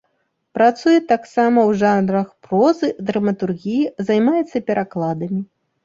Працуе 0.57 0.99
таксама 1.11 1.59
ў 1.69 1.77
жанрах 1.83 2.27
прозы, 2.47 2.87
драматургіі, 3.13 3.89
займаецца 4.13 4.57
перакладамі. 4.73 5.39